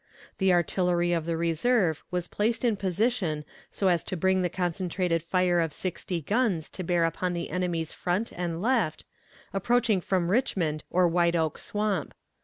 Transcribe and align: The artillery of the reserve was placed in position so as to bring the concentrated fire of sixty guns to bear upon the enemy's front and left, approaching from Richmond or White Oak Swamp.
The 0.39 0.51
artillery 0.51 1.13
of 1.13 1.27
the 1.27 1.37
reserve 1.37 2.03
was 2.09 2.27
placed 2.27 2.65
in 2.65 2.75
position 2.75 3.45
so 3.69 3.87
as 3.87 4.03
to 4.05 4.17
bring 4.17 4.41
the 4.41 4.49
concentrated 4.49 5.21
fire 5.21 5.59
of 5.59 5.71
sixty 5.71 6.21
guns 6.21 6.69
to 6.69 6.83
bear 6.83 7.03
upon 7.05 7.33
the 7.33 7.51
enemy's 7.51 7.93
front 7.93 8.31
and 8.35 8.63
left, 8.63 9.05
approaching 9.53 10.01
from 10.01 10.31
Richmond 10.31 10.83
or 10.89 11.07
White 11.07 11.35
Oak 11.35 11.59
Swamp. 11.59 12.15